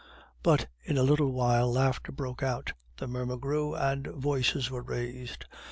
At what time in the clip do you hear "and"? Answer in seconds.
3.75-4.07